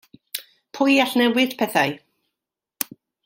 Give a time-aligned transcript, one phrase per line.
[0.77, 1.93] Pwy all newid pethau?